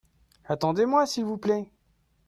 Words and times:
Attendez-moi 0.45 1.05
s'il 1.05 1.25
vous 1.25 1.37
plait. 1.37 1.69